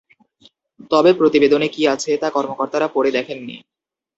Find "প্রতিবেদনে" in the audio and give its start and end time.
1.13-1.67